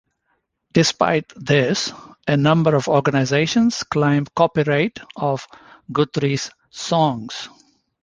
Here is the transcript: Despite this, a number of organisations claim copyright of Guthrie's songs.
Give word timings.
Despite 0.73 1.31
this, 1.35 1.93
a 2.27 2.35
number 2.35 2.75
of 2.75 2.87
organisations 2.87 3.83
claim 3.83 4.25
copyright 4.35 4.97
of 5.15 5.45
Guthrie's 5.91 6.49
songs. 6.71 7.49